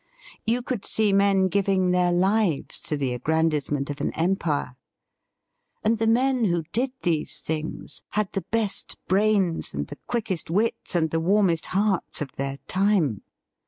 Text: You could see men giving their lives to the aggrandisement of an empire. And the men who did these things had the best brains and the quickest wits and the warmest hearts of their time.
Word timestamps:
You 0.47 0.63
could 0.63 0.83
see 0.83 1.13
men 1.13 1.47
giving 1.47 1.91
their 1.91 2.11
lives 2.11 2.81
to 2.89 2.97
the 2.97 3.13
aggrandisement 3.13 3.87
of 3.91 4.01
an 4.01 4.11
empire. 4.13 4.75
And 5.83 5.99
the 5.99 6.07
men 6.07 6.45
who 6.45 6.63
did 6.71 6.91
these 7.03 7.39
things 7.39 8.01
had 8.17 8.31
the 8.31 8.41
best 8.49 8.97
brains 9.07 9.75
and 9.75 9.85
the 9.85 9.99
quickest 10.07 10.49
wits 10.49 10.95
and 10.95 11.11
the 11.11 11.19
warmest 11.19 11.67
hearts 11.67 12.19
of 12.19 12.31
their 12.31 12.57
time. 12.67 13.21